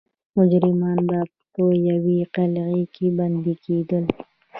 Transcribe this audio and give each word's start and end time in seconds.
مجرمان 0.37 0.99
به 1.09 1.19
په 1.53 1.63
یوې 1.89 2.19
قلعې 2.35 2.83
کې 2.93 3.05
بندي 3.17 3.53
کېدل. 3.65 4.03